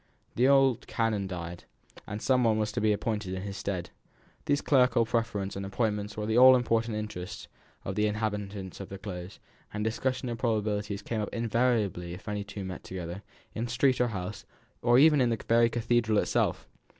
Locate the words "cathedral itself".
15.69-16.67